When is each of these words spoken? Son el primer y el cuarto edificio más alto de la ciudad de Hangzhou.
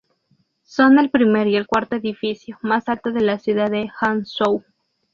Son 0.63 0.97
el 0.97 1.11
primer 1.11 1.45
y 1.45 1.55
el 1.57 1.67
cuarto 1.67 1.95
edificio 1.95 2.57
más 2.63 2.89
alto 2.89 3.11
de 3.11 3.21
la 3.21 3.37
ciudad 3.37 3.69
de 3.69 3.87
Hangzhou. 3.99 4.63